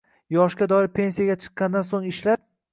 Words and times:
Yoshga 0.35 0.67
doir 0.71 0.89
pensiyaga 0.95 1.37
chiqqandan 1.45 1.89
so‘ng 1.93 2.11
ishlab 2.17 2.47